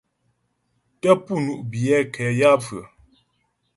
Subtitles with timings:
[1.01, 2.87] Tə́ pú ŋú' biyɛ nkɛ yaə́pfʉə́'ə.